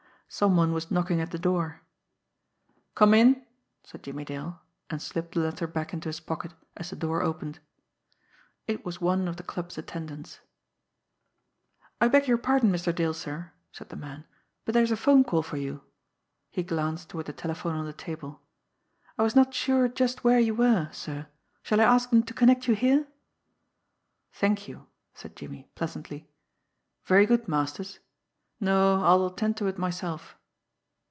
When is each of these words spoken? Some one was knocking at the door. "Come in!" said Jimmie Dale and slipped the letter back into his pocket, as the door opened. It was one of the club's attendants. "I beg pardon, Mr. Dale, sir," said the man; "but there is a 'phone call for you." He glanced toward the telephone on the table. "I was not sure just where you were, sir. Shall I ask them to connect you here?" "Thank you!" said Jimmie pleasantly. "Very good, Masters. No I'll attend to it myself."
Some 0.33 0.55
one 0.55 0.71
was 0.71 0.89
knocking 0.89 1.19
at 1.19 1.31
the 1.31 1.37
door. 1.37 1.81
"Come 2.95 3.13
in!" 3.13 3.45
said 3.83 4.01
Jimmie 4.01 4.23
Dale 4.23 4.61
and 4.89 5.01
slipped 5.01 5.33
the 5.33 5.41
letter 5.41 5.67
back 5.67 5.91
into 5.91 6.07
his 6.07 6.21
pocket, 6.21 6.53
as 6.77 6.89
the 6.89 6.95
door 6.95 7.21
opened. 7.21 7.59
It 8.65 8.85
was 8.85 9.01
one 9.01 9.27
of 9.27 9.35
the 9.35 9.43
club's 9.43 9.77
attendants. 9.77 10.39
"I 11.99 12.07
beg 12.07 12.31
pardon, 12.41 12.71
Mr. 12.71 12.95
Dale, 12.95 13.13
sir," 13.13 13.51
said 13.73 13.89
the 13.89 13.97
man; 13.97 14.23
"but 14.63 14.71
there 14.73 14.83
is 14.83 14.91
a 14.91 14.95
'phone 14.95 15.25
call 15.25 15.43
for 15.43 15.57
you." 15.57 15.83
He 16.49 16.63
glanced 16.63 17.09
toward 17.09 17.25
the 17.25 17.33
telephone 17.33 17.75
on 17.75 17.85
the 17.85 17.91
table. 17.91 18.39
"I 19.17 19.23
was 19.23 19.35
not 19.35 19.53
sure 19.53 19.89
just 19.89 20.23
where 20.23 20.39
you 20.39 20.55
were, 20.55 20.89
sir. 20.93 21.27
Shall 21.61 21.81
I 21.81 21.83
ask 21.83 22.09
them 22.09 22.23
to 22.23 22.33
connect 22.33 22.69
you 22.69 22.73
here?" 22.75 23.05
"Thank 24.31 24.69
you!" 24.69 24.87
said 25.13 25.35
Jimmie 25.35 25.67
pleasantly. 25.75 26.29
"Very 27.03 27.25
good, 27.25 27.49
Masters. 27.49 27.99
No 28.63 29.01
I'll 29.03 29.25
attend 29.25 29.57
to 29.57 29.65
it 29.65 29.79
myself." 29.79 30.37